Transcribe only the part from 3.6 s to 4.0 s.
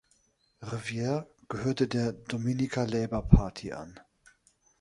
an.